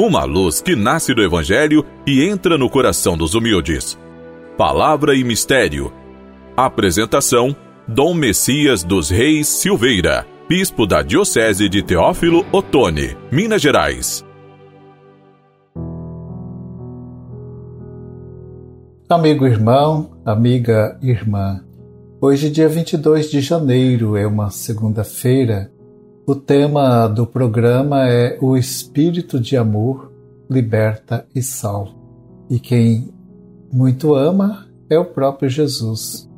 uma 0.00 0.24
luz 0.24 0.62
que 0.62 0.74
nasce 0.74 1.12
do 1.12 1.22
Evangelho 1.22 1.84
e 2.06 2.24
entra 2.24 2.56
no 2.56 2.70
coração 2.70 3.18
dos 3.18 3.34
humildes. 3.34 3.98
Palavra 4.56 5.14
e 5.14 5.22
Mistério. 5.22 5.92
Apresentação: 6.56 7.54
Dom 7.86 8.14
Messias 8.14 8.82
dos 8.82 9.10
Reis 9.10 9.46
Silveira, 9.46 10.26
Bispo 10.48 10.86
da 10.86 11.02
Diocese 11.02 11.68
de 11.68 11.82
Teófilo 11.82 12.46
Otoni, 12.50 13.14
Minas 13.30 13.60
Gerais. 13.60 14.24
Amigo 19.06 19.44
irmão, 19.46 20.12
amiga 20.24 20.98
irmã, 21.02 21.60
hoje, 22.20 22.48
dia 22.48 22.68
22 22.68 23.30
de 23.30 23.40
janeiro, 23.40 24.16
é 24.16 24.26
uma 24.26 24.50
segunda-feira 24.50 25.70
o 26.26 26.34
tema 26.34 27.08
do 27.08 27.26
programa 27.26 28.06
é 28.08 28.38
O 28.40 28.56
Espírito 28.56 29.40
de 29.40 29.56
Amor 29.56 30.12
Liberta 30.48 31.26
e 31.34 31.42
Salva. 31.42 31.94
E 32.48 32.58
quem 32.58 33.12
muito 33.72 34.14
ama 34.14 34.66
é 34.88 34.98
o 34.98 35.04
próprio 35.04 35.48
Jesus. 35.48 36.28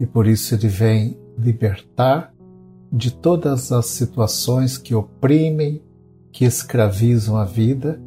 E 0.00 0.06
por 0.06 0.26
isso 0.26 0.54
ele 0.54 0.68
vem 0.68 1.18
libertar 1.38 2.32
de 2.92 3.12
todas 3.12 3.70
as 3.70 3.86
situações 3.86 4.76
que 4.76 4.94
oprimem, 4.94 5.82
que 6.32 6.44
escravizam 6.44 7.36
a 7.36 7.44
vida 7.44 8.00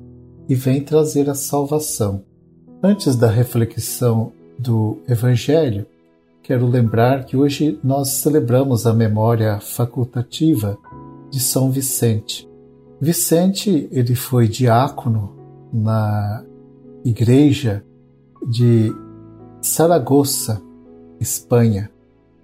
e 0.50 0.56
vem 0.56 0.82
trazer 0.82 1.30
a 1.30 1.36
salvação. 1.36 2.24
Antes 2.84 3.16
da 3.16 3.28
reflexão 3.28 4.32
do 4.60 4.98
Evangelho, 5.08 5.86
quero 6.44 6.68
lembrar 6.68 7.26
que 7.26 7.38
hoje 7.38 7.80
nós 7.84 8.10
celebramos 8.10 8.86
a 8.86 8.94
memória 8.94 9.60
facultativa 9.60 10.78
de 11.32 11.40
São 11.40 11.72
Vicente. 11.72 12.48
Vicente, 13.00 13.88
ele 13.92 14.14
foi 14.14 14.48
diácono 14.48 15.36
na 15.74 16.44
igreja 17.04 17.84
de 18.48 18.94
Saragoça, 19.62 20.62
Espanha. 21.20 21.90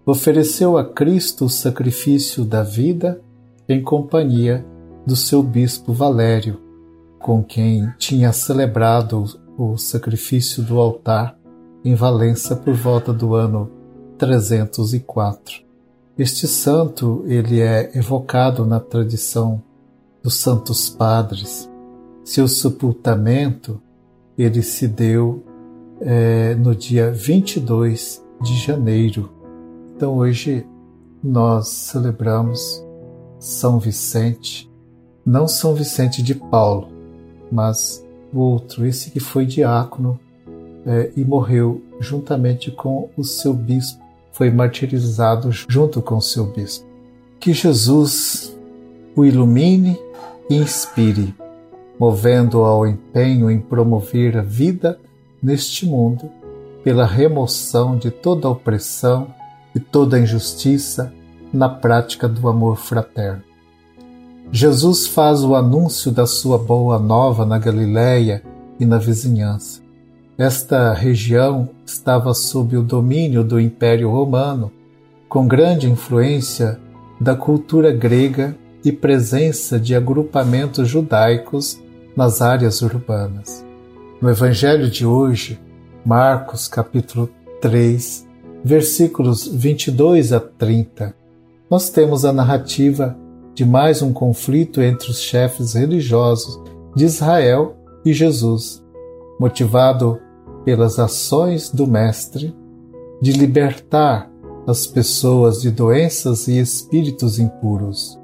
Ofereceu 0.06 0.78
a 0.78 0.86
Cristo 0.86 1.46
o 1.46 1.50
sacrifício 1.50 2.46
da 2.46 2.64
vida 2.64 3.22
em 3.68 3.84
companhia 3.84 4.66
do 5.06 5.16
seu 5.16 5.44
bispo 5.44 5.94
Valério, 5.94 6.60
com 7.20 7.44
quem 7.44 7.92
tinha 7.98 8.32
celebrado 8.32 9.26
o 9.58 9.78
sacrifício 9.78 10.64
do 10.64 10.80
altar 10.80 11.38
em 11.84 11.94
Valença 11.94 12.56
por 12.56 12.74
volta 12.74 13.12
do 13.12 13.36
ano 13.36 13.70
304. 14.18 15.67
Este 16.18 16.48
santo 16.48 17.24
ele 17.28 17.62
é 17.62 17.92
evocado 17.96 18.66
na 18.66 18.80
tradição 18.80 19.62
dos 20.24 20.36
santos 20.36 20.90
padres. 20.90 21.70
Seu 22.24 22.48
sepultamento 22.48 23.80
ele 24.36 24.64
se 24.64 24.88
deu 24.88 25.44
é, 26.02 26.56
no 26.56 26.76
dia 26.76 27.12
22 27.12 28.24
de 28.42 28.56
janeiro. 28.56 29.30
Então 29.96 30.18
hoje 30.18 30.66
nós 31.24 31.68
celebramos 31.68 32.84
São 33.40 33.78
Vicente, 33.78 34.68
não 35.24 35.48
São 35.48 35.76
Vicente 35.76 36.24
de 36.24 36.34
Paulo, 36.34 36.90
mas 37.52 38.04
o 38.34 38.40
outro, 38.40 38.88
esse 38.88 39.12
que 39.12 39.20
foi 39.20 39.46
diácono 39.46 40.20
é, 40.84 41.12
e 41.16 41.24
morreu 41.24 41.80
juntamente 42.00 42.72
com 42.72 43.08
o 43.16 43.24
seu 43.24 43.54
bispo 43.54 44.07
foi 44.38 44.52
martirizado 44.52 45.50
junto 45.52 46.00
com 46.00 46.22
seu 46.22 46.46
bispo. 46.46 46.86
Que 47.40 47.54
Jesus 47.54 48.56
o 49.16 49.26
ilumine 49.26 50.00
e 50.48 50.56
inspire, 50.56 51.34
movendo 52.00 52.60
ao 52.64 52.86
empenho 52.86 53.50
em 53.50 53.60
promover 53.60 54.38
a 54.38 54.44
vida 54.44 55.00
neste 55.42 55.88
mundo 55.88 56.30
pela 56.84 57.06
remoção 57.06 57.98
de 57.98 58.12
toda 58.12 58.48
opressão 58.48 59.34
e 59.74 59.80
toda 59.80 60.20
injustiça 60.20 61.12
na 61.52 61.68
prática 61.68 62.28
do 62.28 62.48
amor 62.48 62.78
fraterno. 62.78 63.42
Jesus 64.52 65.08
faz 65.08 65.44
o 65.44 65.56
anúncio 65.56 66.12
da 66.12 66.28
sua 66.28 66.60
boa 66.60 67.00
nova 67.00 67.44
na 67.44 67.58
Galiléia 67.58 68.44
e 68.80 68.86
na 68.86 69.00
vizinhança. 69.00 69.87
Esta 70.38 70.94
região 70.94 71.68
estava 71.84 72.32
sob 72.32 72.78
o 72.78 72.84
domínio 72.84 73.44
do 73.44 73.60
Império 73.60 74.12
Romano, 74.12 74.72
com 75.28 75.48
grande 75.48 75.90
influência 75.90 76.80
da 77.20 77.36
cultura 77.36 77.92
grega 77.92 78.56
e 78.86 78.92
presença 78.92 79.80
de 79.80 79.96
agrupamentos 79.96 80.88
judaicos 80.88 81.82
nas 82.16 82.40
áreas 82.40 82.84
urbanas. 82.84 83.66
No 84.22 84.30
Evangelho 84.30 84.92
de 84.92 85.08
hoje, 85.08 85.60
Marcos 86.06 86.68
capítulo 86.68 87.28
3, 87.60 88.28
versículos 88.64 89.48
22 89.48 90.34
a 90.34 90.40
30, 90.40 91.16
nós 91.68 91.90
temos 91.90 92.24
a 92.26 92.32
narrativa 92.32 93.18
de 93.56 93.66
mais 93.66 94.04
um 94.04 94.14
conflito 94.14 94.84
entre 94.84 95.10
os 95.10 95.20
chefes 95.20 95.74
religiosos 95.74 96.60
de 96.96 97.06
Israel 97.06 97.76
e 98.06 98.14
Jesus, 98.14 98.86
motivado 99.40 100.20
pelas 100.68 101.00
ações 101.00 101.70
do 101.70 101.88
Mestre, 101.88 102.54
de 103.22 103.32
libertar 103.32 104.30
as 104.68 104.86
pessoas 104.86 105.62
de 105.62 105.72
doenças 105.72 106.50
e 106.50 106.60
espíritos 106.60 107.40
impuros. 107.40 108.20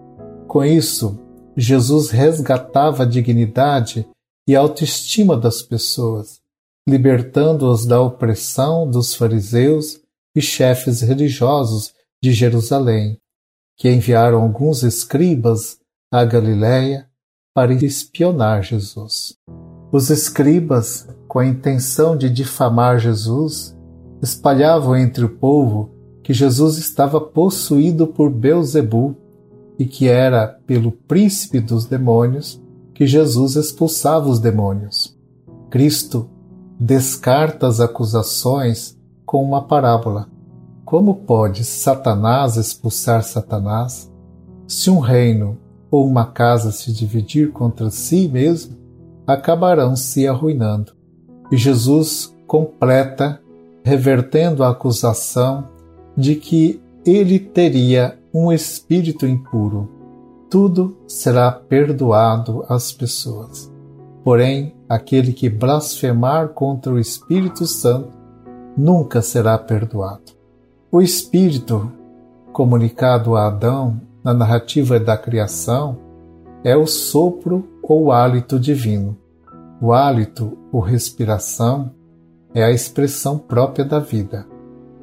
Com 0.45 0.61
isso, 0.61 1.17
Jesus 1.55 2.09
resgatava 2.09 3.03
a 3.03 3.05
dignidade 3.05 4.05
e 4.45 4.57
a 4.57 4.59
autoestima 4.59 5.37
das 5.37 5.61
pessoas, 5.61 6.41
libertando-os 6.85 7.85
da 7.85 8.01
opressão 8.01 8.91
dos 8.91 9.15
fariseus 9.15 10.01
e 10.35 10.41
chefes 10.41 10.99
religiosos 10.99 11.93
de 12.21 12.33
Jerusalém, 12.33 13.17
que 13.77 13.89
enviaram 13.89 14.41
alguns 14.41 14.83
escribas 14.83 15.77
à 16.11 16.25
Galiléia 16.25 17.07
para 17.55 17.71
espionar 17.73 18.63
Jesus. 18.63 19.37
Os 19.93 20.09
escribas 20.09 21.07
com 21.33 21.39
a 21.39 21.47
intenção 21.47 22.15
de 22.15 22.29
difamar 22.29 22.99
Jesus, 22.99 23.75
espalhavam 24.21 24.95
entre 24.95 25.25
o 25.25 25.29
povo 25.29 25.89
que 26.21 26.31
Jesus 26.31 26.77
estava 26.77 27.19
possuído 27.19 28.05
por 28.05 28.29
Beuzebu 28.29 29.15
e 29.79 29.87
que 29.87 30.07
era 30.07 30.47
pelo 30.67 30.91
príncipe 30.91 31.59
dos 31.59 31.87
demônios 31.87 32.61
que 32.93 33.07
Jesus 33.07 33.55
expulsava 33.55 34.29
os 34.29 34.37
demônios. 34.37 35.17
Cristo 35.71 36.29
descarta 36.79 37.65
as 37.65 37.79
acusações 37.79 38.95
com 39.25 39.43
uma 39.43 39.63
parábola. 39.63 40.29
Como 40.85 41.15
pode 41.15 41.63
Satanás 41.63 42.57
expulsar 42.57 43.23
Satanás? 43.23 44.07
Se 44.67 44.87
um 44.91 44.99
reino 44.99 45.57
ou 45.89 46.05
uma 46.05 46.27
casa 46.27 46.71
se 46.71 46.93
dividir 46.93 47.51
contra 47.51 47.89
si 47.89 48.27
mesmo, 48.27 48.77
acabarão 49.25 49.95
se 49.95 50.27
arruinando. 50.27 50.93
E 51.51 51.57
Jesus 51.57 52.35
completa, 52.47 53.41
revertendo 53.83 54.63
a 54.63 54.69
acusação 54.69 55.67
de 56.15 56.35
que 56.35 56.81
ele 57.05 57.39
teria 57.39 58.17
um 58.33 58.51
espírito 58.51 59.25
impuro. 59.25 59.89
Tudo 60.49 60.97
será 61.07 61.51
perdoado 61.51 62.63
às 62.69 62.91
pessoas. 62.91 63.71
Porém, 64.23 64.73
aquele 64.87 65.33
que 65.33 65.49
blasfemar 65.49 66.49
contra 66.49 66.93
o 66.93 66.99
Espírito 66.99 67.65
Santo 67.65 68.09
nunca 68.77 69.21
será 69.21 69.57
perdoado. 69.57 70.31
O 70.91 71.01
Espírito, 71.01 71.91
comunicado 72.53 73.35
a 73.35 73.47
Adão 73.47 73.99
na 74.23 74.33
narrativa 74.33 74.99
da 74.99 75.17
criação, 75.17 75.97
é 76.63 76.77
o 76.77 76.87
sopro 76.87 77.67
ou 77.81 78.11
hálito 78.11 78.57
divino. 78.57 79.17
O 79.81 79.91
hálito 79.91 80.57
ou 80.73 80.81
respiração 80.81 81.91
é 82.53 82.63
a 82.63 82.71
expressão 82.71 83.37
própria 83.37 83.85
da 83.85 83.99
vida. 83.99 84.47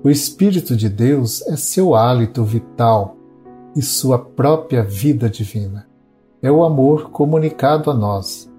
O 0.02 0.10
Espírito 0.10 0.76
de 0.76 0.88
Deus 0.88 1.42
é 1.42 1.56
seu 1.56 1.94
hálito 1.94 2.42
vital 2.42 3.16
e 3.76 3.80
sua 3.80 4.18
própria 4.18 4.82
vida 4.82 5.30
divina. 5.30 5.86
É 6.42 6.50
o 6.50 6.64
amor 6.64 7.10
comunicado 7.10 7.90
a 7.90 7.94
nós. 7.94 8.50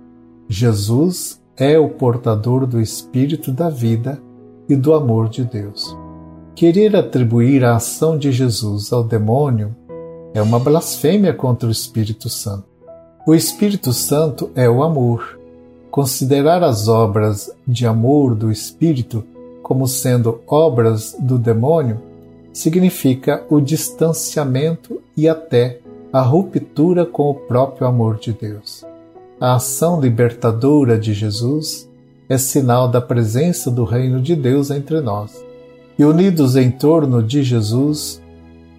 Jesus 0.47 1.41
é 1.57 1.77
o 1.77 1.89
portador 1.89 2.65
do 2.65 2.79
Espírito 2.79 3.51
da 3.51 3.69
vida 3.69 4.21
e 4.69 4.75
do 4.75 4.93
amor 4.93 5.27
de 5.27 5.43
Deus. 5.43 5.97
Querer 6.55 6.95
atribuir 6.95 7.65
a 7.65 7.75
ação 7.75 8.17
de 8.17 8.31
Jesus 8.31 8.93
ao 8.93 9.03
demônio 9.03 9.75
é 10.33 10.41
uma 10.41 10.59
blasfêmia 10.59 11.33
contra 11.33 11.67
o 11.67 11.71
Espírito 11.71 12.29
Santo. 12.29 12.65
O 13.27 13.33
Espírito 13.33 13.91
Santo 13.91 14.49
é 14.55 14.69
o 14.69 14.83
amor 14.83 15.40
Considerar 15.91 16.63
as 16.63 16.87
obras 16.87 17.51
de 17.67 17.85
amor 17.85 18.33
do 18.33 18.49
Espírito 18.49 19.23
como 19.61 19.87
sendo 19.87 20.41
obras 20.47 21.15
do 21.19 21.37
demônio 21.37 21.99
significa 22.53 23.43
o 23.49 23.59
distanciamento 23.59 25.01
e 25.15 25.27
até 25.27 25.79
a 26.11 26.21
ruptura 26.21 27.05
com 27.05 27.29
o 27.29 27.35
próprio 27.35 27.85
amor 27.85 28.17
de 28.17 28.33
Deus. 28.33 28.85
a 29.39 29.55
ação 29.55 29.99
libertadora 29.99 30.99
de 30.99 31.13
Jesus 31.13 31.89
é 32.29 32.37
sinal 32.37 32.87
da 32.87 33.01
presença 33.01 33.71
do 33.71 33.83
Reino 33.83 34.21
de 34.21 34.35
Deus 34.35 34.69
entre 34.69 35.01
nós. 35.01 35.43
E 35.97 36.05
unidos 36.05 36.55
em 36.55 36.69
torno 36.69 37.23
de 37.23 37.41
Jesus, 37.41 38.21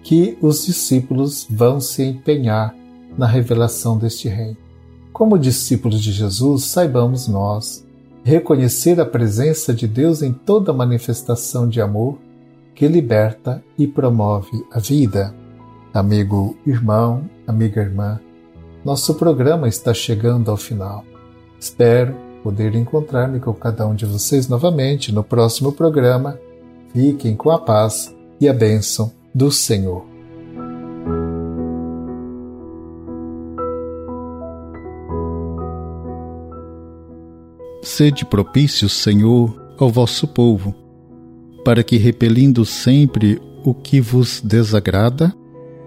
que 0.03 0.37
os 0.41 0.65
discípulos 0.65 1.45
vão 1.49 1.81
se 1.81 2.03
empenhar 2.03 2.73
na 3.17 3.27
revelação 3.27 3.97
deste 3.97 4.29
Reino. 4.29 4.62
Como 5.13 5.37
discípulos 5.37 6.01
de 6.01 6.11
Jesus, 6.11 6.65
saibamos 6.65 7.27
nós 7.27 7.85
reconhecer 8.23 8.99
a 8.99 9.05
presença 9.05 9.71
de 9.71 9.87
Deus 9.87 10.23
em 10.23 10.33
toda 10.33 10.73
manifestação 10.73 11.69
de 11.69 11.79
amor 11.79 12.17
que 12.73 12.87
liberta 12.87 13.63
e 13.77 13.85
promove 13.85 14.65
a 14.71 14.79
vida. 14.79 15.35
Amigo, 15.93 16.57
irmão, 16.65 17.29
amiga, 17.45 17.79
irmã, 17.79 18.19
nosso 18.83 19.13
programa 19.13 19.67
está 19.67 19.93
chegando 19.93 20.49
ao 20.49 20.57
final. 20.57 21.05
Espero 21.59 22.15
poder 22.41 22.73
encontrar-me 22.73 23.39
com 23.39 23.53
cada 23.53 23.85
um 23.85 23.93
de 23.93 24.07
vocês 24.07 24.47
novamente 24.47 25.11
no 25.11 25.23
próximo 25.23 25.71
programa. 25.71 26.39
Fiquem 26.91 27.35
com 27.35 27.51
a 27.51 27.59
paz 27.59 28.13
e 28.41 28.49
a 28.49 28.53
bênção 28.53 29.11
do 29.33 29.51
Senhor. 29.51 30.12
Sede 37.93 38.25
propício, 38.25 38.89
Senhor, 38.89 39.75
ao 39.77 39.87
vosso 39.87 40.27
povo, 40.27 40.73
para 41.63 41.83
que, 41.83 41.95
repelindo 41.95 42.65
sempre 42.65 43.39
o 43.63 43.71
que 43.71 44.01
vos 44.01 44.41
desagrada, 44.41 45.31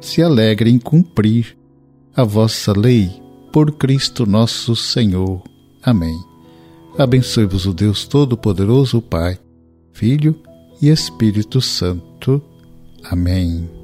se 0.00 0.22
alegre 0.22 0.70
em 0.70 0.78
cumprir 0.78 1.58
a 2.14 2.22
vossa 2.22 2.72
lei, 2.72 3.10
por 3.52 3.72
Cristo 3.72 4.24
nosso 4.24 4.76
Senhor. 4.76 5.42
Amém. 5.82 6.16
Abençoe-vos 6.96 7.66
o 7.66 7.74
Deus 7.74 8.06
Todo-Poderoso, 8.06 9.02
Pai, 9.02 9.36
Filho 9.92 10.40
e 10.80 10.88
Espírito 10.88 11.60
Santo. 11.60 12.40
Amém. 13.02 13.75